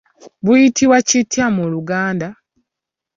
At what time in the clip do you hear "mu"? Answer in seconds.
1.55-1.63